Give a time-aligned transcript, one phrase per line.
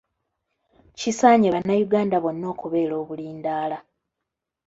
[0.97, 3.77] Kisaanye Bannayuganda bonna okubeera obulindaala.